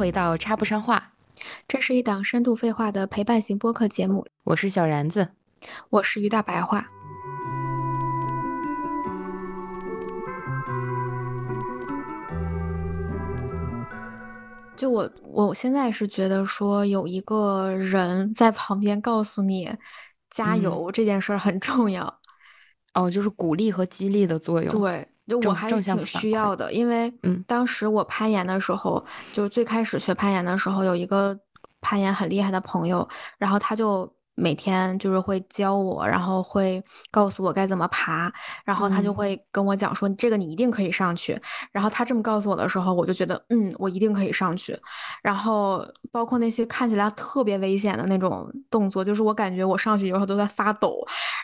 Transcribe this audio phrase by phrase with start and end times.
[0.00, 1.12] 回到插不上话，
[1.68, 4.26] 这是一档深度废话的陪伴型播客节目。
[4.44, 5.28] 我是小然子，
[5.90, 6.88] 我是于大白话。
[14.74, 19.70] 就我，我现在是觉得说有一个人在旁边告诉你
[20.30, 22.18] 加油这件事儿很重要。
[22.94, 24.72] 哦，就是鼓励和激励的作用。
[24.72, 27.12] 对，就我还是挺需要的，因为
[27.46, 31.38] 当时我攀岩的时候，就是最开始学攀岩的时候，有一个
[31.80, 34.10] 攀岩很厉害的朋友，然后他就。
[34.40, 38.32] 每天就是会教我，然后会告诉我该怎么爬，
[38.64, 41.38] 然后他就会跟我讲说，这个你一定可以上去。
[41.70, 44.76] 然后他这么告诉我的时候，我就觉得，嗯，我一定可以上去。
[45.22, 50.96] 然后包括那些看起来特别危险的那种动作，就是我感觉我上去以后都在发抖，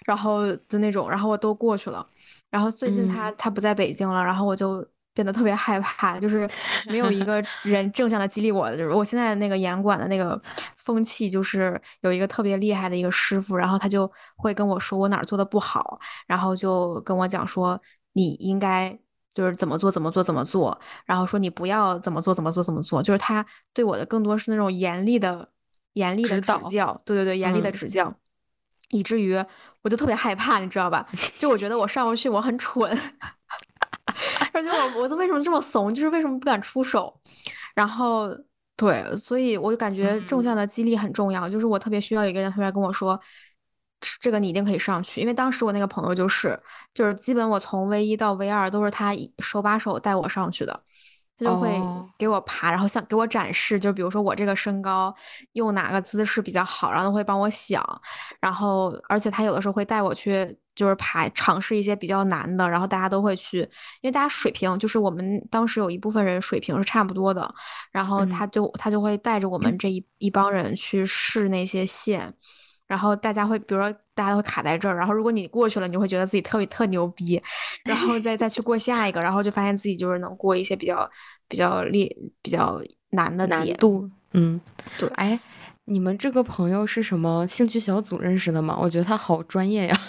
[0.06, 2.06] 然后的那种，然后我都过去了。
[2.50, 4.86] 然后最近他他不在北京了，然后我就。
[5.16, 6.46] 变得特别害怕，就是
[6.88, 8.76] 没有一个 人正向的激励我的。
[8.76, 10.40] 就是我现在那个严管的那个
[10.76, 17.80] 风气，就是有一个特别厉害的一个师傅，然后他就会跟我说我哪儿做的不好，然后就跟我讲说
[18.12, 18.96] 你应该
[19.34, 23.02] 就是怎么做怎么做怎么做，然后说你不要怎么做怎么做怎么做。
[23.02, 25.48] 就是他对我的更多是那种严厉的
[25.94, 28.14] 严厉的指教，对对对，严厉的指教，
[28.90, 29.42] 以至于
[29.80, 31.06] 我就特别害怕，你知道吧？
[31.38, 32.98] 就我觉得我上不去，我很蠢。
[34.52, 35.92] 而且我我为什么这么怂？
[35.92, 37.12] 就是为什么不敢出手？
[37.74, 38.28] 然后
[38.76, 41.48] 对，所以我就感觉正向的激励很重要。
[41.48, 43.18] 就是我特别需要一个人突然跟我说，
[44.20, 45.20] 这个你一定可以上去。
[45.20, 46.58] 因为当时我那个朋友就是，
[46.94, 50.82] 就是基本我从 V 一到 V 二都是他手把手带我上去的。
[51.38, 51.78] 他就会
[52.16, 55.14] 给我爬，然后像给我展示，就比如说我这个身高
[55.52, 57.84] 用哪个姿势比较好，然后他会帮我想，
[58.40, 63.58] 然后而且他有的时候会带我去就是排尝试一些比较难的，然后大家都会去，
[64.02, 67.52] 因为大家水平就是我们当时有一部分人水平是差不多的，
[67.90, 72.32] 然后他就他就会带着我们这一一帮人去试那些线。
[72.86, 77.42] 然后大家会，比如说大家都会卡在这儿，然后如果你过去了，你就会觉得自己特别特牛逼，
[77.82, 81.10] 然后再再去过下一个，然后就发现自己就是能过一些比较
[81.48, 84.08] 比较厉、比较难的难度。
[84.34, 84.60] 嗯，
[85.00, 85.08] 对。
[85.16, 85.36] 哎，
[85.86, 88.78] 你们这个朋友是什么兴趣小组认识的吗？
[88.80, 90.00] 我觉得他好专业呀。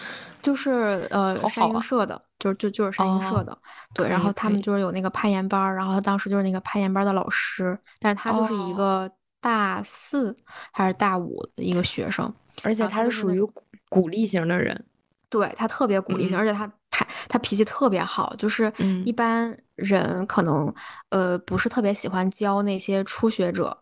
[0.41, 3.57] 就是呃，山鹰社的，就是就就是山鹰社的。
[3.93, 9.09] 对，然后他们就是有那个攀岩班，然后他当时就是那个攀岩班的老师，但是他就是一个
[9.41, 10.35] 大四
[10.71, 12.33] 还是大五的一个学生。
[12.63, 13.39] 而且他是属于
[13.87, 14.83] 鼓励型的人，
[15.29, 18.71] 对他特别鼓励型，而且他他他脾气特别好，就是
[19.05, 20.73] 一般人可能
[21.09, 23.77] 呃不是特别喜欢教那些初学者，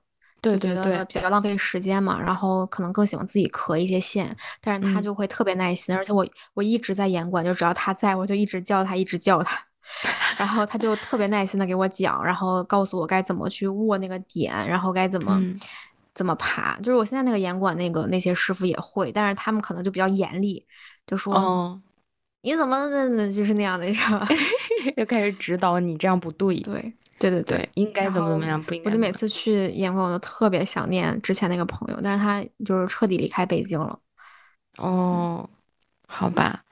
[0.45, 9.59] 对对对比较浪费时间嘛，然后可能更喜欢自己磕一些线，但是他就会特别耐心，而且我我一直在严管，就只要他在我就一直叫他，一直叫他，
[10.37, 15.41] 然后他就特别耐心的给我讲，然后告诉我该怎么去握那个点，然后该怎么。
[16.13, 16.77] 怎么爬？
[16.77, 20.65] 就是我现在那个严管那个那些师傅也会，但是他们可能就比较严厉，
[21.05, 21.77] 就说
[22.41, 22.87] 你怎么
[23.33, 24.27] 就是那样的，你知道吧？
[24.95, 26.61] 就开始指导你这样不对。
[26.61, 28.89] 对对对对，应该怎么怎么样，不应该。
[28.89, 33.97] 我就每次去严管，我都特别想念之前那个朋友，但是他就是彻底离开北京了。
[34.77, 35.49] 哦，
[36.07, 36.63] 好吧，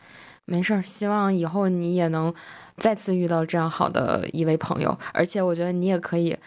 [0.46, 2.34] 没事儿，希望以后你也能
[2.78, 6.38] 再次遇到这样好的一位朋友，而且我觉得你也可以。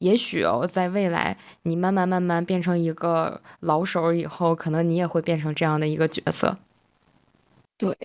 [0.00, 6.54] 也许哦，在未来你慢慢慢慢变成一个老手以后，可能你也会变成这样的一个角色。
[7.78, 7.96] 对，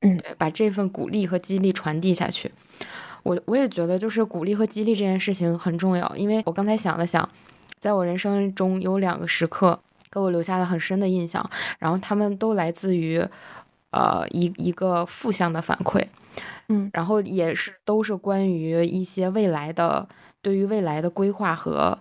[0.00, 2.50] 嗯，对，把这份鼓励和激励传递下去。
[3.24, 6.14] 我我也觉得，就是鼓励和激励这件事情很重要。
[6.16, 7.28] 因为我刚才想了想，
[7.80, 9.80] 在我人生中有两个时刻
[10.12, 11.44] 给我留下了很深的印象，
[11.80, 13.18] 然后他们都来自于
[13.90, 16.06] 呃一一个负向的反馈，
[16.68, 20.08] 嗯，然后也是都是关于一些未来的。
[20.42, 21.98] 对于未来的规划和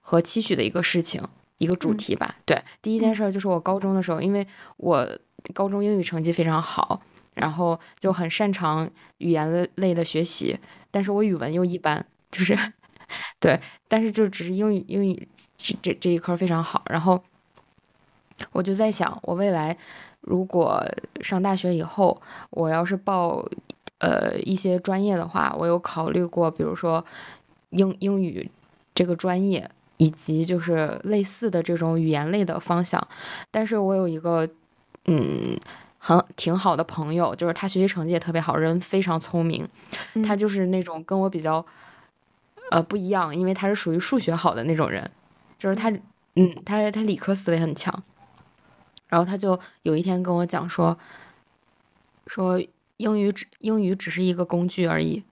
[0.00, 1.22] 和期许的一个事情，
[1.58, 2.34] 一个主题吧。
[2.44, 4.44] 对，第一件事就是我高中的时候，因为
[4.78, 5.08] 我
[5.52, 7.00] 高中英语成绩非常好，
[7.34, 10.58] 然后就很擅长语言类的学习，
[10.90, 12.58] 但是我语文又一般，就是
[13.38, 16.82] 对，但是就只是英语英语这这这一科非常好。
[16.88, 17.22] 然后
[18.52, 19.76] 我就在想，我未来
[20.20, 20.84] 如果
[21.20, 22.20] 上大学以后，
[22.50, 23.44] 我要是报
[23.98, 27.04] 呃一些专业的话，我有考虑过，比如说。
[27.70, 28.48] 英英语
[28.94, 33.04] 这个专业，以及就是类似的这种语言类的方向，
[33.50, 34.48] 但是我有一个
[35.06, 35.58] 嗯
[36.06, 39.66] 很挺好的朋友，就是他学习成绩也特别好，人非常聪明，
[40.22, 41.64] 他就是那种跟我比较
[42.70, 45.10] 呃不一样，因为他是属于数学好的那种人，
[45.58, 45.90] 就是他
[46.36, 48.02] 嗯他他理科思维很强，
[49.08, 50.98] 然后他就有一天跟我讲说
[52.26, 52.62] 说
[52.98, 55.24] 英语只英语只是一个工具而已，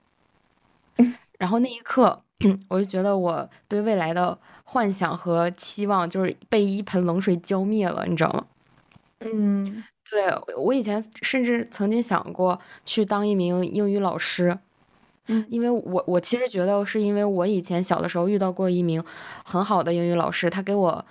[1.37, 2.23] 然后那一刻。
[2.67, 8.45] 我就觉得我对未来的幻想和期望就是被一盆冷水浇灭了，你知道吗？
[9.19, 9.81] 嗯，
[10.13, 14.55] 对我以前甚至曾经想过去当一名英语老师，
[15.27, 19.03] 嗯，因为我我其实觉得是因为我以前小的时候遇到过一名
[19.43, 21.03] 很好的英语老师，他给我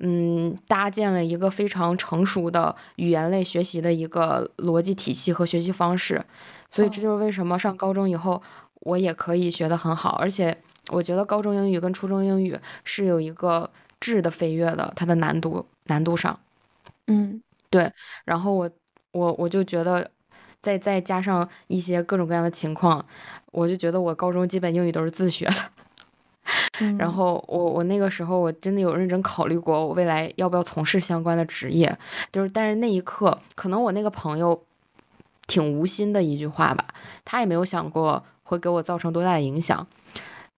[0.00, 6.22] 嗯搭建了一个非常成熟的语言类学习的一个逻辑体系和学习方式，
[6.68, 8.42] 所以这就是为什么上高中以后
[8.80, 10.54] 我也可以学得很好，而且
[10.90, 16.38] 我觉得高中英语跟初中英语是有一个质的飞跃的，它的难度难度上，
[17.06, 17.40] 嗯。
[17.70, 17.90] 对，
[18.24, 18.70] 然后我
[19.12, 20.10] 我我就觉得，
[20.60, 23.04] 再再加上一些各种各样的情况，
[23.52, 25.54] 我就觉得我高中基本英语都是自学的。
[26.98, 31.96] 然后我我那个时候我真的有认真考虑过，我未来要不要从事相关的职业。
[32.32, 34.60] 就是，但是那一刻，可能我那个朋友
[35.46, 36.84] 挺无心的一句话吧，
[37.24, 39.86] 他也没有想过会给我造成多大的影响。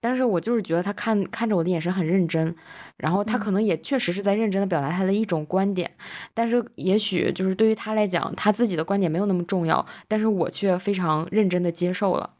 [0.02, 2.52] 但是我就是觉得他看看着我的眼神很认真，
[2.96, 5.88] 然后他可能也确实是在认真的表达他的一种观点，
[6.34, 12.30] 但是也许就是对于他来讲，他自己的观点没有那么重要，但是我却非常认真的接受了。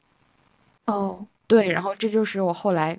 [0.87, 2.99] 哦，对，然后这就是我后来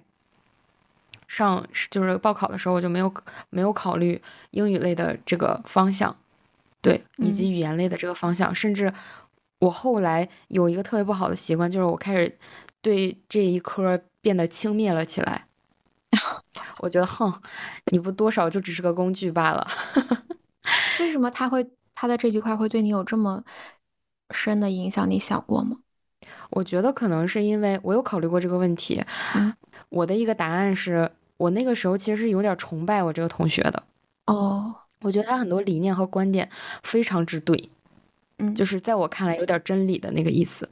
[1.27, 3.13] 上就是报考的时候，我就没有
[3.49, 4.21] 没有考虑
[4.51, 6.15] 英语类的这个方向，
[6.81, 8.89] 对，以及语言类的这个方向，甚至
[9.59, 12.37] 我后来有一个特别不好的习惯，就是我开始
[12.81, 13.99] 对这一科。
[14.23, 15.47] 变得轻蔑了起来，
[16.79, 17.41] 我觉得，哼，
[17.91, 19.67] 你不多少就只是个工具罢了。
[21.01, 23.43] 为什么他会他的这句话会对你有这么
[24.31, 25.07] 深的影响？
[25.09, 25.77] 你想过吗？
[26.51, 29.03] 我觉得可能是因为我有考虑过这个问题。
[29.89, 33.83] 我的一个答案是我那个时候其实是有点崇拜我这个同学的。
[34.27, 36.49] 哦，我觉得他很多理念和观点
[36.83, 37.69] 非常之对，
[38.37, 40.69] 嗯，就是在我看来有点真理的那个意思。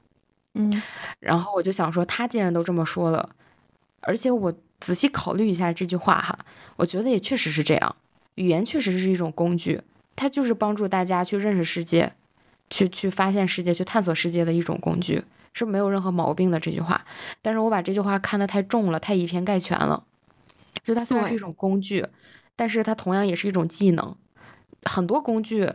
[0.54, 0.82] 嗯，
[1.20, 3.30] 然后我就想说，他既然都这么说了。
[4.02, 6.38] 而且我仔细考虑一下这句话哈，
[6.76, 7.96] 我觉得也确实是这样。
[8.36, 9.80] 语言确实是一种工具，
[10.16, 12.12] 它就是帮助大家去认识世界、
[12.70, 17.06] 去去发现世界、去探索世界的一种工具，是没有任何毛病的这句话。
[17.42, 20.04] 但是我把这句话看得太重了，太以偏概全了。
[20.84, 22.06] 就它虽然是一种工具，
[22.56, 24.16] 但是它同样也是一种技能。
[24.84, 25.72] 很多工具，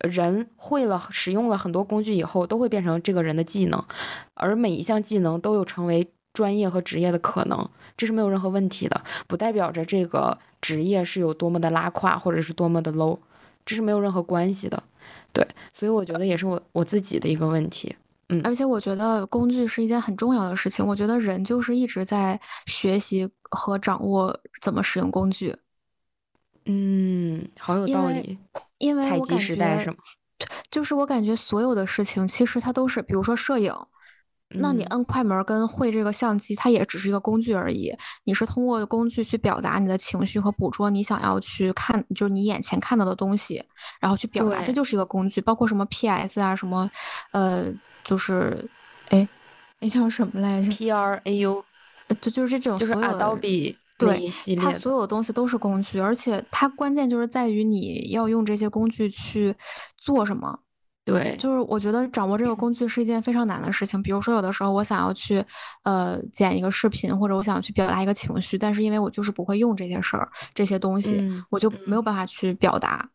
[0.00, 3.82] 人会了使用了很多工具以后，都会变成这个人的技能，
[4.34, 6.08] 而每一项技能都有成为。
[6.34, 13.16] 专业和职业的可能，这是没有任何问题的，不代表着这个职业是有多么的拉胯或者是多么的 low，
[13.64, 14.82] 这是没有任何关系的。
[15.32, 17.94] 对，所以我觉得也是我我自己的一个问题。
[18.30, 20.84] 嗯，而且我觉得工具是一件很重要的事情。
[20.84, 25.54] 我觉得人就是一直在学习和掌握怎么使用工具。
[26.66, 28.38] 嗯，好有道理。
[28.78, 29.96] 因为采集时代是吗？
[30.70, 33.74] 就是我感觉所有的事情其实它都是，比如说摄影。
[34.56, 37.92] 那你摁快门跟会这个相机，它也只是一个工具而已。
[38.22, 43.60] 你是通过工具去表达你的情绪和捕捉你想要去看，就是你眼前看到的东西，
[43.98, 45.40] 然后去表达，这就是一个工具。
[45.40, 46.88] 包括什么 PS 啊，什么，
[47.32, 47.66] 呃，
[48.04, 48.70] 就是，
[49.08, 49.26] 哎，
[49.80, 51.64] 那叫什么来着？P R A U，
[52.20, 59.54] 就就是这种，就是 Adobe 对，它所有东西都是工具，而且它关键就是在于你要用这些工具去
[59.96, 60.60] 做什么。
[61.06, 64.02] 对，就是我觉得掌握这个工具是一件非常难的事情。
[64.02, 65.44] 比如说，有的时候我想要去，
[65.82, 73.06] 呃，剪一个视频，或者我想去表达一个情绪，但是因为我就是不会用这些事儿、这些东西，我就没有办法去表达。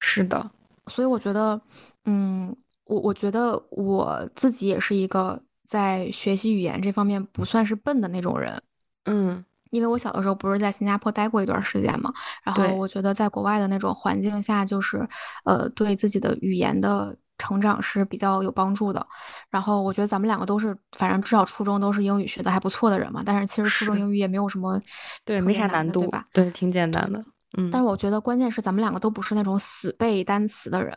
[0.00, 0.50] 是的，
[0.88, 1.60] 所以我觉得，
[2.06, 2.52] 嗯，
[2.86, 8.60] 我我觉得我自己也是一个在学习语言这方面不算是笨的那种人。
[9.04, 9.44] 嗯。
[9.70, 12.12] 因为我小的时候不是在新加坡待过一段时间嘛，
[12.42, 15.08] 然后我觉得在国外的那种环境下，就是
[15.44, 19.04] 呃，对自己的语言的成长是比较有帮助的。
[19.48, 23.22] 然后我觉得咱们两个都是，反正至少初中都是英语学的还不错的人嘛。
[23.24, 24.80] 但是其实初中英语也没有什么，
[25.24, 26.26] 对，没啥难度吧？
[26.32, 27.24] 对，挺简单的。
[27.56, 27.70] 嗯。
[27.70, 30.96] 但是我觉得关键是咱们两个都不是那种死背单词的人。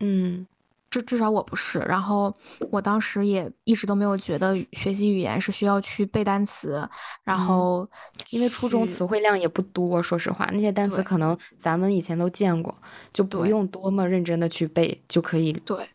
[0.00, 0.46] 嗯。
[0.90, 2.34] 至至少我不是，然后
[2.70, 6.88] 我当时也一直都没有觉得学习语言是需要去背单词，
[7.24, 7.88] 然后
[8.30, 12.74] 因为初中词汇量也不多，说实话，那些单词可能咱们以前都见过，
[13.12, 15.86] 就不用多么认真的去背就可以对。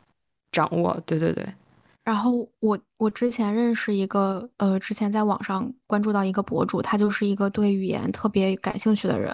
[0.52, 1.44] 掌握，对对对。
[2.04, 9.34] 然后我我之前认识一个呃，之前在网上关注到一个博主，他就是一个对语言特别感兴趣的人。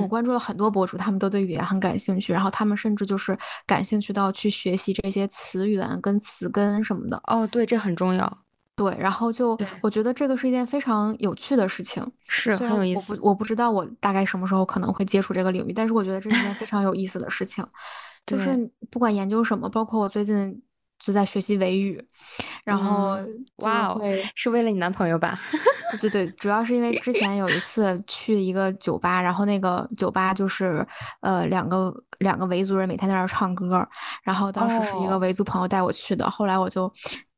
[0.00, 7.20] 我关注了很多博主，他们都对语言很感兴趣，然后他们甚至就是感兴趣到去学习这些词源跟词根什么的。
[7.26, 8.38] 哦，对，这很重要。
[8.74, 13.12] 对，然后就我觉得这个是一件非常有趣的事情，是很有意思。
[13.12, 17.62] 我不我不知道我大概什么时候可能会接触这个领域，但是我觉得这是一件非常有意思的事情。
[18.26, 20.62] 就是不管研究什么，包括我最近。
[21.00, 22.00] 就在学习维语，
[22.62, 23.18] 然后
[23.56, 24.00] 哇哦，
[24.34, 25.40] 是为了你男朋友吧？
[26.00, 30.86] 对对，主要是因为之前有一次去一个酒吧，然后那个酒吧就是
[31.20, 33.84] 呃两个两个维族人每天在那儿唱歌，
[34.22, 36.92] 然后当时是一个维族朋友带我去的，后来我就。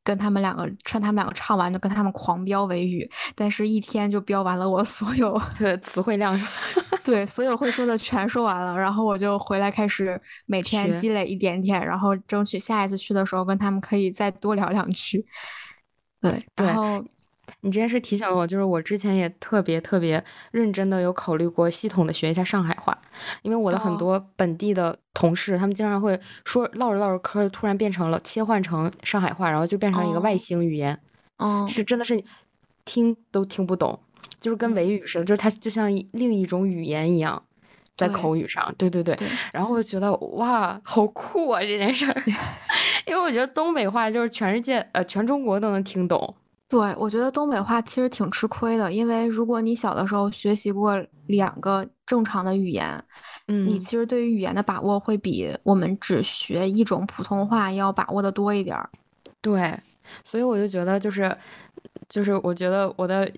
[0.04, 6.38] 跟他们两个，趁他们两个唱完，就跟他们狂飙维语，但是一天就飙完了我所有的 词汇量，
[7.04, 15.24] 对，所有会说的全说完了，然后我就回来开始每天积累一点点，然后争取下一次去的时候跟他们可以再多聊两句，
[16.20, 17.04] 对，然后。
[17.64, 22.96] 你这件事提醒了我，就是我之前也特别特别认真的有考虑过系统的学一下上海话，
[23.42, 30.98] 因为我的很多本地的同事，他们经常会说唠着唠着嗑，突然变成了切换成上海话，然后就变成一个外星语言，
[31.38, 32.22] 哦，是真的是
[32.84, 33.98] 听都听不懂，
[34.40, 37.40] 就是跟维语似的，就是它就像另一种语言一样，
[37.96, 39.16] 在口语上，对对对，
[39.52, 40.12] 然后我就觉得。
[40.32, 42.22] 哇，好酷啊这件事儿
[43.06, 46.34] 因为我觉得东北话就是全世界呃全中国都能听懂。
[46.72, 52.88] 对，我觉得东北话其实挺吃亏的，因为如果你小的时候学习过两个正常的语言，
[53.48, 58.88] 嗯，你其实对于语言的把握会比我们只学一种普通话要把握的多一点儿。
[59.42, 59.78] 对，
[60.24, 61.36] 所以我就觉得就是，
[62.08, 63.30] 就是我觉得我的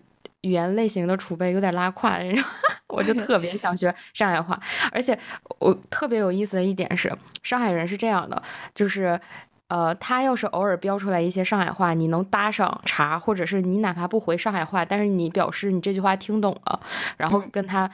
[0.42, 2.20] 语言类型的储备有点拉胯，
[2.86, 4.56] 我就特别想学上海话，
[4.92, 5.18] 而且
[5.58, 7.12] 我特别有意思的一点是，
[7.42, 8.40] 上海人是这样的，
[8.72, 9.20] 就是。
[9.68, 16.80] 呃，他要是偶尔标出来一些上海话，你能搭上茬，或者是你哪怕不回上海话，但是你表示你这句话听懂了，
[17.16, 17.90] 然后跟他，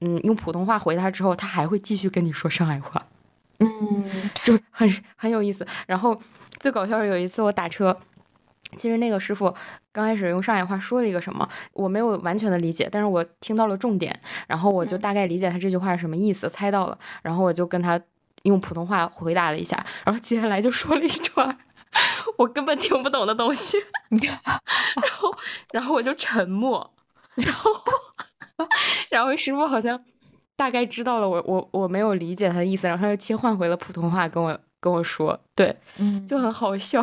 [0.00, 3.06] 嗯，用普通话回他之后，他还会继续跟你说上海话，
[3.60, 5.64] 嗯，就很很有意思。
[5.86, 6.20] 然后
[6.58, 7.96] 最搞笑的有一次我打车，
[8.76, 9.54] 其实那个师傅
[9.92, 17.98] 刚开始用上海话说了一个什么，我没有完全的理解，但是我听到了重点，然后我就大概理解他这句话是什么意思，猜到了，然后我就跟他。
[18.44, 21.58] 用普通话回答了一下，然后接下来就说了一串
[22.38, 23.76] 我根本听不懂的东西，
[24.08, 25.34] 然后
[25.72, 26.94] 然后我就沉默，
[27.34, 27.70] 然后
[29.10, 30.02] 然后师傅好像
[30.56, 37.02] 大概知道了我我我没有理解他的意思，然后他就切换回了普通话跟我跟我说，对，嗯，就很好笑，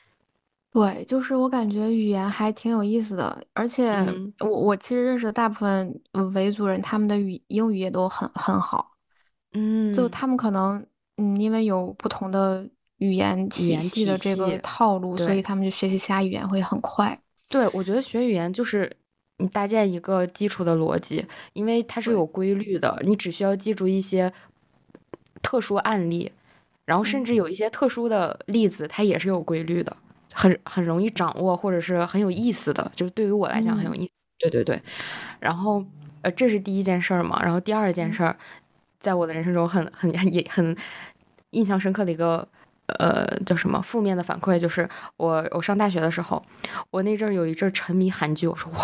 [0.72, 3.92] 对，就是我感觉语言还挺有意思的，而且
[4.40, 6.00] 我我其实认识的大部分
[6.34, 8.93] 维族人，他们的语英语也都很很好。
[9.54, 10.84] 嗯，就他们可能，
[11.16, 12.68] 嗯，因为有不同的
[12.98, 17.16] 语言体系的这个套路，所以他们就学习其他语言会很快。
[17.48, 18.90] 对，我觉得学语言就是
[19.38, 24.32] 你搭建一个基础的逻辑，因为它是有规律的，你只需要记住一些
[25.40, 26.32] 特殊案例，
[26.84, 29.96] 然后甚至有一些特殊的例子，它也是有规律的，
[30.32, 34.24] 很很容易掌握，或者是很有意思的，就是对于我来讲很有意思。
[34.36, 34.82] 对对对，
[35.38, 35.84] 然后
[36.22, 38.36] 呃，这是第一件事儿嘛，然后第二件事儿。
[39.04, 40.74] 在我的人生中，很很也很
[41.50, 42.48] 印象深刻的一个
[42.98, 46.42] 呃叫什么负面的反馈，就是我我上大学的时候，
[46.90, 48.78] 我那阵儿有一阵沉迷韩剧，我说哇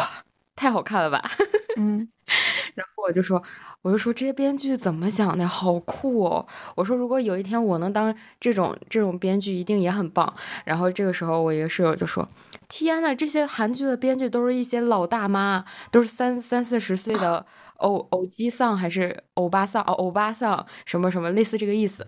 [0.54, 1.30] 太好看了吧，
[1.78, 2.06] 嗯，
[2.76, 3.42] 然后我就说
[3.80, 6.46] 我就说这些编剧怎么想的，好酷哦，
[6.76, 10.30] 我说如果有一天我能当这种这种编剧，一定也很棒。
[10.66, 12.28] 然后这个时候我一个室友就说，
[12.68, 17.46] 天呐，这些韩剧的编剧都是一些老大妈，都是三三四十岁的。
[17.80, 22.06] 欧欧基桑还是欧巴桑哦，欧巴桑什么什么类似这个意思。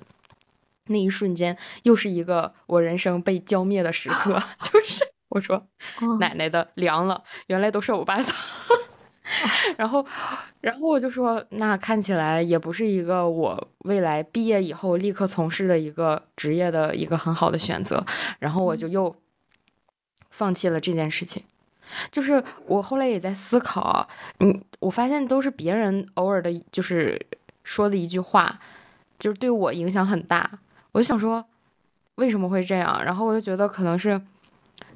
[0.87, 5.67] 那一瞬间又是一个我人生被浇灭的时刻， 就是 我说
[6.19, 8.35] 奶奶的凉了，原来都是欧巴桑。
[9.79, 10.05] 然后，
[10.61, 18.05] 然后我就说，那看起来也不是一个我未来毕业以后立刻从事的一个职业的一个很好的选择。
[18.41, 19.15] 然后我就又
[20.29, 21.45] 放弃了这件事情。
[22.11, 24.09] 就是我后来也在思考，
[24.41, 27.21] 嗯，我发现都是别人偶尔的，就是
[27.65, 28.59] 说的一句话，
[29.19, 30.59] 就是对我影响很大。
[30.93, 31.45] 我就想说，
[32.17, 33.03] 为什么会这样？
[33.05, 34.21] 然后我就觉得可能是，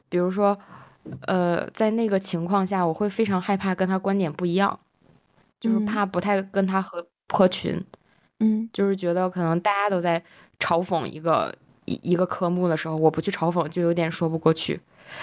[0.09, 0.59] 比如说，
[1.23, 4.79] 呃，在那个情况下，我会非常害怕跟他观点不一样，
[5.59, 7.83] 就是怕不太跟他合合群，
[8.41, 10.23] 嗯，就是觉得可能大家都在
[10.59, 11.55] 嘲讽一个
[11.87, 14.81] 一一个科目的时候，我不去嘲讽，就有点说不过去。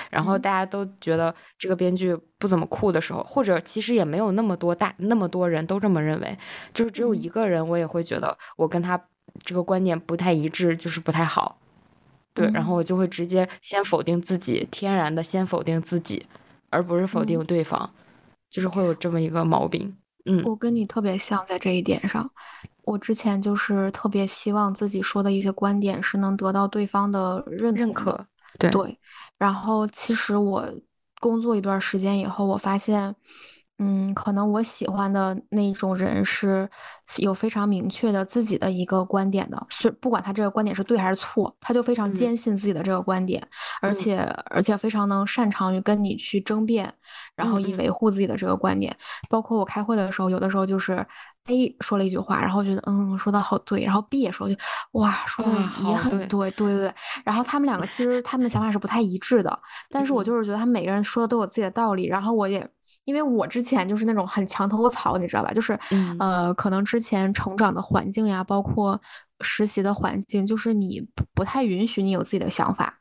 [0.10, 6.38] 然后大家都觉得这个编剧不怎么酷的时候，或者其实也没有那么多大那么多人都这么认为，
[6.74, 9.02] 就是只有一个人，我也会觉得我跟他
[9.44, 11.58] 这个观点不太一致，就是不太好。
[12.36, 16.26] 对，然后我就会直接先否定自己，天然的先否定自己，
[16.72, 17.88] 而不是否定对方，
[18.50, 19.96] 就是会有这么一个毛病。
[20.26, 22.28] 嗯，我跟你特别像在这一点上，
[22.86, 28.26] 我之前就是特别希望自己说的一些观点是能得到对方的认认可。
[28.60, 29.00] 对。
[29.38, 30.72] 然后，其实我
[31.20, 33.16] 工作一段时间以后，我发现，
[33.86, 36.70] 嗯，可能我喜欢的那种人是
[37.18, 43.46] 有非常明确的自己的一个观点的，是不管他这个观点是对还是错，他就非常坚信自己的这个观点，
[43.82, 46.92] 而且而且非常能擅长于跟你去争辩，
[47.36, 48.96] 然后以维护自己的这个观点。
[49.30, 51.06] 包括我开会的时候，有的时候就是
[51.48, 54.58] A 说了一句话，然后觉得嗯说的好对，然后 B 也说句
[54.94, 55.52] 哇说的
[55.90, 56.94] 也很对，对对对。
[57.26, 59.60] 然后他们两个其实他们的想法是不太一致的，
[59.90, 62.70] 但是我就是觉得他们每个人说的都有自己的道理，然后我也。
[63.06, 65.52] 因为我之前就是那种很墙头草，你知道吧？
[65.52, 65.78] 就是，
[66.20, 69.00] 呃，可能之前成长的环境呀，包括
[69.42, 73.00] 实习的环境，就是你不不太允许你有自己的想法，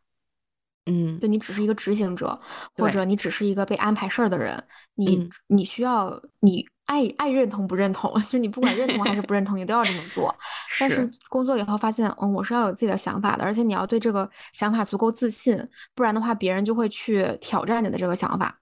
[0.86, 2.38] 嗯，就你只是一个执行者，
[2.74, 4.62] 或者你只是一个被安排事儿的人，
[4.96, 10.34] 你你需要你爱爱认同不认同， 就你不管认同还是不认同，你都要这么做。
[10.80, 15.56] 但是工作以后发现，嗯，我是要有自己的想法的，而且你要对这个想法足够自信，
[15.94, 18.58] 不然的话，别人就会去挑战你的这个想法。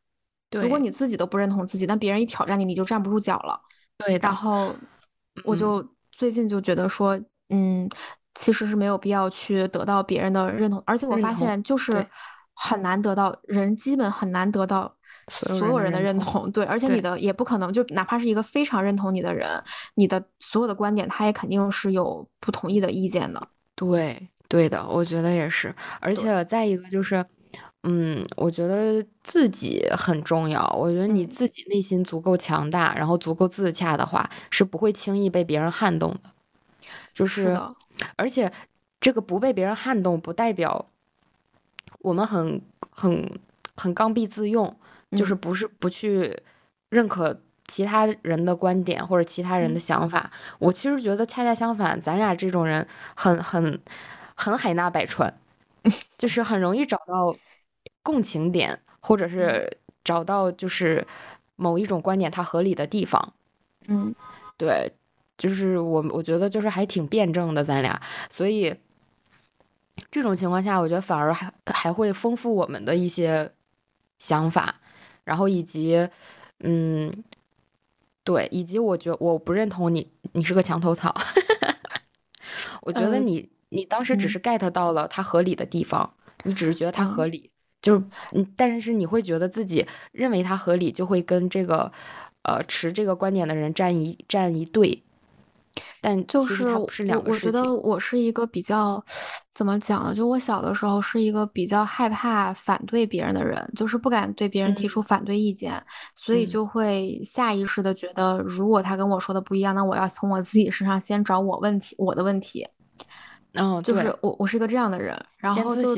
[0.52, 3.61] 如果你自己都不认同自己，但别人一挑战你，你就站不住脚了。
[3.97, 4.75] 对，然后
[5.45, 7.16] 我就最近就觉得说，
[7.50, 7.88] 嗯，
[8.35, 12.04] 其实是没有必要去得到别人的认同，而且我发现就是
[12.54, 14.92] 很难得到人，基本很难得到
[15.28, 16.50] 所有人的认同。
[16.50, 19.49] 对，而且你的也不可能，就哪怕是一个非常认同你的人，
[19.95, 23.49] 你的所有的观点，他也肯定是有不同意的意见的。
[23.76, 25.73] 对，对的，我觉得也是。
[26.00, 27.25] 而且再一个就是。
[27.85, 30.67] 嗯，我觉得自己很重要。
[30.79, 36.31] 我觉得你自己内心足够强大，然后足够自洽的话，是不会轻易被别人撼动的。
[37.15, 37.59] 就是，
[38.17, 38.53] 而且
[39.01, 40.87] 这个不被别人撼动，不代表
[42.01, 42.61] 我们很
[42.91, 43.41] 很
[43.77, 44.77] 很刚愎自用，
[45.13, 46.39] 就是不是不去
[46.91, 50.31] 认可其他人的观点或者其他人的想法。
[50.59, 53.81] 我其实觉得恰恰相反，咱俩这种人很很
[54.37, 55.33] 很海纳百川，
[56.19, 57.39] 就是很容易找到。
[58.02, 61.07] 共情点，或者是找到就是
[61.57, 63.35] 某一种观点它合理的地方，
[63.88, 64.14] 嗯，
[64.57, 64.92] 对，
[65.37, 68.75] 就是我我觉得就是还挺辩证的，咱俩，所以
[70.11, 73.52] 这种情况下，我觉得反而还还会丰富我们的一些
[74.19, 74.80] 想法，
[75.25, 76.09] 然后以及
[76.61, 77.12] 嗯，
[78.25, 81.14] 对，以及我觉我不认同你，你是个墙头草，
[82.83, 87.51] 我觉得你你当时只是 get 到了它合理的地方，你只是觉得它合理。
[87.83, 91.90] 就是，嗯，但是你会觉得自己认为它合理，就会跟这个，
[92.43, 95.03] 呃，持这个观点的人站一站一队，
[96.01, 96.66] 但就是。
[96.75, 96.87] 我
[97.37, 99.03] 觉得我是一个比较，
[99.55, 100.14] 怎么讲呢？
[100.14, 105.83] 就我小的时候是一个比较害怕反对别人的人，就是不敢对别人提出反对意见，
[106.14, 112.66] 所以就会下意识的觉得，如果他跟我说的不一样，那我要从我自己身上先找我问题，我的问题。
[113.55, 115.95] 嗯，就是我，我是一个这样的人，然后就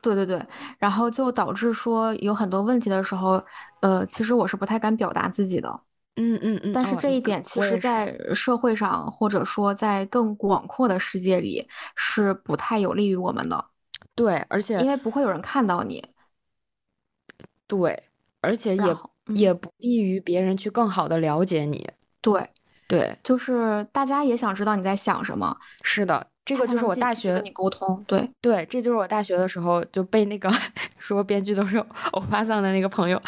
[0.00, 0.42] 对对对，
[0.78, 3.42] 然后就导致说有很多问题的时候，
[3.80, 5.68] 呃，其实我是不太敢表达自己的，
[6.16, 8.16] 嗯嗯嗯，但是这一点其实，在。
[8.34, 13.64] 社会上或者说在更广阔的世界里是不太有利于我们的，
[14.14, 16.04] 对，而且因为不会有人看到你，
[17.66, 18.02] 对，
[18.40, 18.96] 而且也
[19.34, 21.88] 也不利于别人去更好的了解你，
[22.20, 22.48] 对
[22.88, 26.26] 对，就是大家也想知道你在想什么，是的。
[26.44, 30.50] 这个就是我大学跟你沟通，对对，这就是我大学的时候就被那个
[30.96, 31.76] 说编剧都是
[32.12, 33.22] 欧巴桑的那个朋友，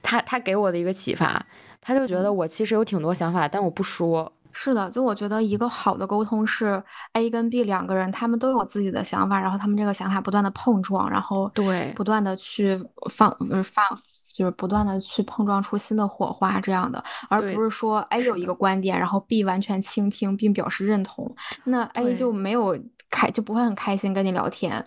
[0.00, 1.44] 他他给我的一个启发，
[1.80, 4.32] 他就觉得我其实有挺多想法，但我不说。
[4.52, 6.82] 是的，就我觉得一个好的沟通是
[7.14, 11.92] A 跟 B 两个人，他们都有自己的想法，然后他们这个想法不断的碰撞，然后对。
[11.96, 13.84] 不断的去放放。
[14.32, 18.54] 就是不断的去碰撞出新的火花这样的，而不是说 A 有一个。
[18.54, 21.34] 观点，然后 B 完全倾听并表示认同，
[21.64, 22.78] 那 A 就没有
[23.10, 24.84] 开就不会很开心跟你聊天，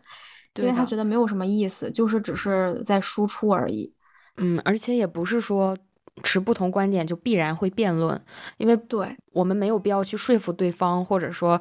[0.56, 3.93] 因为他觉得没有什么意思，就是只是在输出而已。
[4.38, 5.76] 嗯，而且也不是说
[6.21, 8.21] 持不同观点就必然会辩论，
[8.58, 11.60] 因为对我们没有必要去说服对方，或者说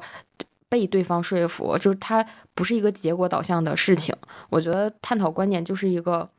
[0.69, 4.15] 被对方说服，就是它不是一个结果导向的事情。
[4.49, 6.29] 我觉得探讨观点就是一个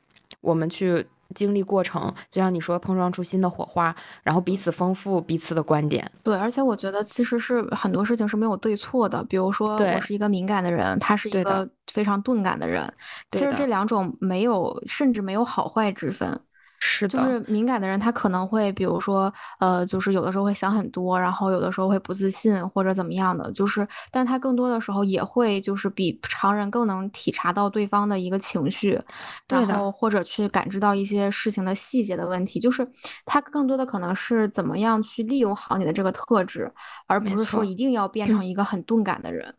[0.40, 1.06] 我们去。
[1.34, 6.08] 经历过程，就像你说，碰撞出新的火花，然后彼此丰富彼此的观点。
[6.22, 9.24] 对，而且我觉得其实是很多事情是没有对错的。
[9.24, 12.92] 比如说，我是一个敏感的人，他是一个非常钝感的人，
[13.32, 16.38] 其实这两种没有，甚至没有好坏之分。
[16.86, 29.00] 是的，就是敏感的人，他可能会，比如说，呃，就是有的时候会想很多，然后有的时候会不自信或者怎么样的，就是，但他更多的时候也会，就是比常人更能体察到对方的一个情绪，
[29.48, 32.86] 然后或者去感知到一些事情的细节的问题，就是
[33.24, 36.70] 他更多的可能是怎么样去利用好你的这个特质，
[37.06, 39.54] 而不是说一定要变成一个很钝感的人。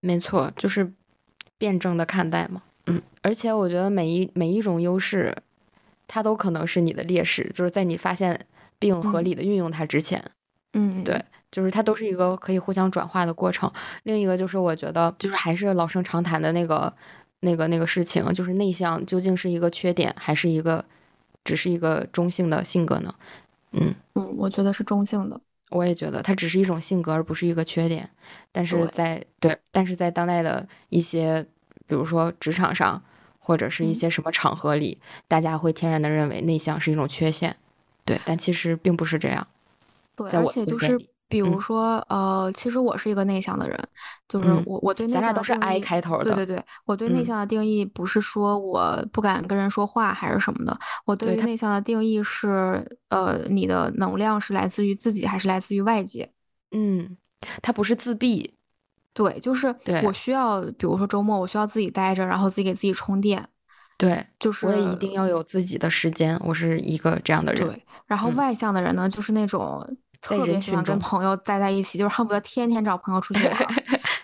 [0.00, 0.90] 没错，就是
[1.58, 2.62] 辩证的看待嘛。
[2.86, 5.36] 嗯，而且我觉得每一每一种优势。
[6.12, 8.46] 它都可能是你的劣势，就是在你发现
[8.80, 10.20] 并合理的运用它之前。
[10.72, 13.70] 嗯，对，就是它都是一个可以互相转化的过程。
[14.02, 16.92] 另一个就是我觉得，就是还是老生常谈的那个、
[17.40, 20.84] 那个、那个事情，就是内向究竟是一个缺点，还是一个
[21.44, 23.14] 只是一个中性的性格呢？
[23.70, 25.40] 嗯嗯，我觉得是中性的。
[25.70, 28.10] 我也觉得它只是一种性格，而不是一个缺点。
[28.50, 31.46] 但是在对，但是在当代的一些，
[31.86, 33.00] 比如说职场上，
[33.50, 37.56] 或者是一些什么场合里，大家会天然的认为内向是一种缺陷。
[38.04, 39.44] 对，但其实并不是这样。
[40.14, 43.76] 对，而且就是比如说，呃，其实我是一个内向的人，
[44.28, 46.32] 就是我我对内向都是 I 开头的。
[46.32, 56.30] 对对对，我对内向的定义不是说我不敢跟人说话还是什么的，我对于内向的定义是，呃，你的能量是来自于自己还是来自于外界？
[56.70, 57.16] 嗯，
[57.60, 58.54] 它不是自闭。
[59.12, 63.48] 对，就是我需要，比如说周末我需要自己待着，然后自己给自己充电。
[63.96, 67.66] 对，就是我也一定要有自己的时间，我是一个这样的人。
[67.68, 69.96] 对，然后外向的人呢，就是那种。
[70.22, 73.79] 特别喜欢跟朋友待在一起，就是恨不得天天找朋友出去 玩。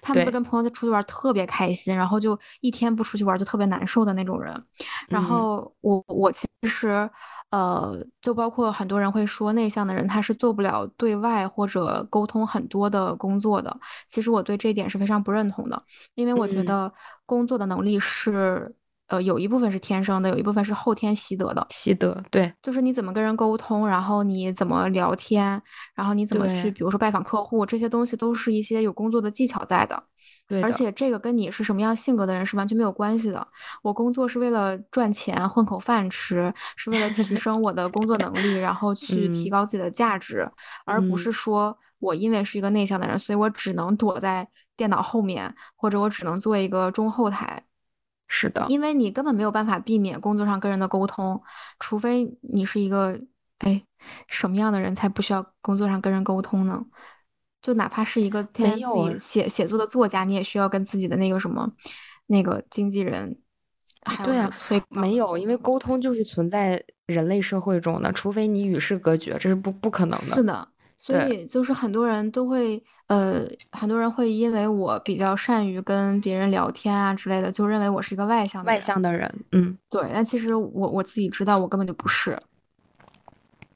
[0.07, 4.55] 他们跟朋友在出去玩特别开心，然后就一天不出去玩就特别难受的那种人。
[5.09, 7.09] 然后我我其实
[7.51, 13.77] 呃，就包括很多人会说内向的人他是做不了对外或者沟通很多的工作的。
[14.07, 15.83] 其实我对这一点是非常不认同的，
[16.15, 16.93] 因为我觉得
[17.25, 18.75] 工作的能力是。
[19.09, 21.65] 呃，有一部分是天生的，有一部分是后天习得的。
[21.71, 25.63] 习得，对，就是你怎么跟人沟通，然后你怎么聊天，
[25.95, 30.03] 然后你怎么去，比如说拜访客户，这些东西都是一些有工作的技巧在的。
[30.49, 33.47] 对，而且这个跟你是什么样性格的人是完全没有关系的。
[33.83, 40.49] 我工作是为了赚钱，混口饭吃，是为了提 升我的工作能力，然后去提高自己的价值，
[40.85, 47.63] 而不是说我因为是一个内向的人，所以我只能躲在电脑后面，或者我只能做一个中后台。
[48.29, 51.41] 是的，因为你根本没有办法避免工作上跟人的沟通，
[51.79, 53.19] 除非你是一个
[53.59, 53.83] 哎
[54.29, 56.85] 什么样的人才不需要工作上跟人沟通呢？
[57.63, 61.69] 就哪怕是一个天自写写作的作家，你也需要跟自己的那个什么
[62.27, 63.41] 那个经纪人。
[64.25, 64.49] 对啊，
[64.89, 70.37] 没有，因为沟通就是存在人类社会中的，除非你与世隔绝，这是不不可能的。
[70.37, 70.69] 是的。
[70.99, 79.33] 所以就是很多人都会，呃，很多人会因为我比较善于跟别人聊天啊之类的，就认为我是一个外向的外向的人。
[79.53, 80.09] 嗯，对。
[80.13, 82.37] 但其实我我自己知道，我根本就不是。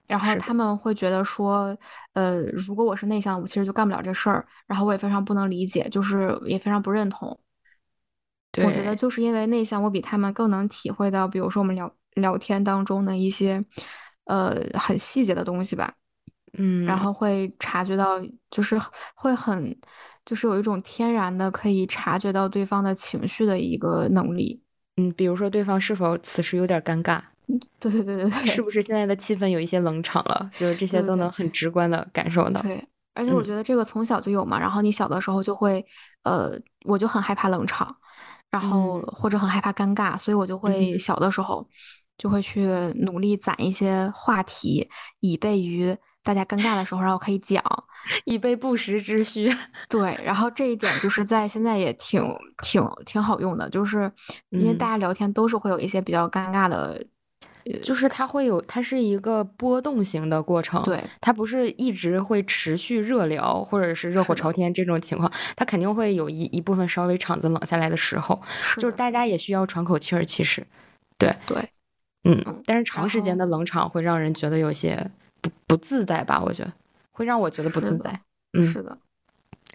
[0.07, 1.77] 然后他们会觉得说，
[2.15, 4.45] 呃，如果我是内向，我其实就干不了这事儿。
[4.67, 7.39] 然后我也非常不能理解，就是也非常不认同。
[8.57, 13.65] 我觉得就是因为内向，我比他们更能体会到，比如说我们聊聊天当中的一些，
[14.25, 15.95] 呃，很细节的东西吧。
[16.55, 18.81] 嗯，然后会察觉到，就是
[19.15, 19.77] 会很，
[20.27, 24.61] 就是有一种天然的可以察觉到对方的情绪的一个能力。
[24.97, 27.21] 嗯，比如说对方是否此时有点尴尬？
[27.79, 30.51] 对对对对对，是不是现在的气氛有一些冷场了？
[30.57, 32.61] 就是这些都能很直观的感受到。
[32.63, 32.85] 对，
[33.15, 34.59] 而且我觉得这个从小就有嘛。
[34.59, 35.85] 然后你小的时候就会，
[36.25, 36.53] 呃，
[36.85, 37.95] 我就很害怕冷场，
[38.51, 41.67] 然后或者很害怕尴尬，所以我就会小的时候
[42.19, 45.97] 就会去努力攒一些话题，以备于。
[46.33, 47.61] 大家尴尬的时候，然后可以讲，
[48.25, 49.53] 以备不时之需。
[49.89, 52.23] 对，然后这一点就是在现在也挺
[52.63, 54.09] 挺挺好用的，就是
[54.51, 57.05] 因为大家聊天都是会有一些比较尴尬的，
[57.83, 68.41] 就是它会有，它是一个波动型的过程，对，它不是一直会持续热聊或者是热火朝天这种情况，它肯定会有一一部分稍微场子冷下来的时候，
[68.77, 70.25] 就是大家也需要喘口气儿。
[70.25, 70.65] 其实，
[71.19, 71.57] 对对，
[72.23, 75.11] 嗯，但是长时间的冷场会让人觉得有些。
[75.41, 76.43] 不不自在吧？
[76.45, 76.73] 我觉得
[77.13, 78.21] 会让我觉得不自在。
[78.53, 78.99] 嗯，是的，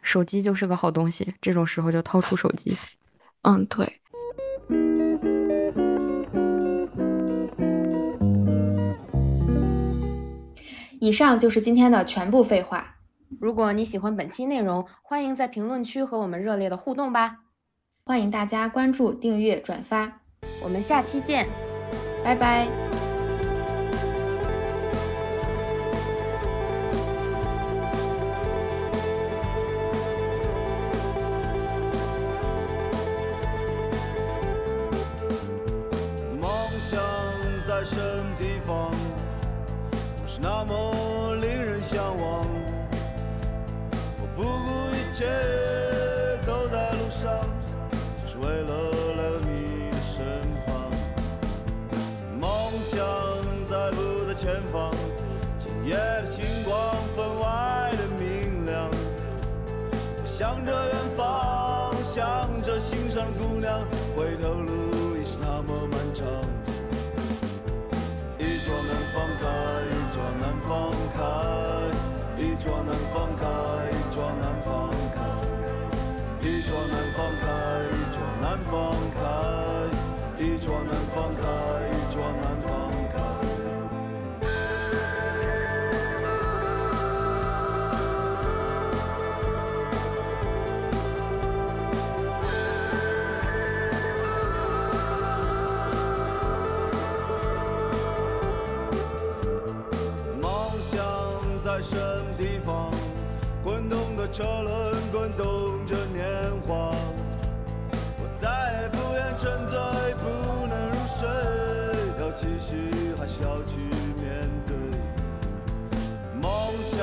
[0.01, 2.77] 手机就是个好东西，这种时候就掏出手机。
[3.43, 4.01] 嗯，对。
[10.99, 12.95] 以上就是今天的全部废话。
[13.39, 17.41] 如果你喜欢本期内容，欢迎在评论区和我们热烈的互动吧。
[18.05, 20.21] 欢迎大家关注、订阅、转发。
[20.63, 21.47] 我们下期见，
[22.23, 23.04] 拜拜。
[46.45, 47.39] 走在路上，
[48.17, 50.23] 只是为了留你的身
[50.67, 50.91] 旁。
[52.39, 53.03] 梦想
[53.65, 54.91] 在不在前方？
[55.57, 58.87] 今夜的星光分外的明亮。
[60.23, 63.79] 想着远方，想着心上的姑娘，
[64.15, 64.54] 回头。
[101.75, 102.89] 在什么地方？
[103.61, 106.25] 滚动的车轮滚动着年
[106.65, 106.95] 华，
[108.17, 109.77] 我再也不愿沉醉，
[110.15, 110.23] 不
[110.67, 111.27] 能入睡，
[112.17, 113.75] 要继续还是要去
[114.23, 114.73] 面对？
[116.41, 116.49] 梦
[116.81, 116.95] 想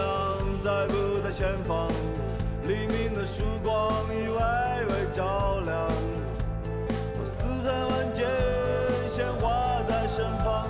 [0.59, 1.87] 在不在前方？
[2.65, 5.87] 黎明的曙光已微微照亮，
[7.21, 8.27] 我似曾闻见
[9.07, 10.67] 鲜花在身旁，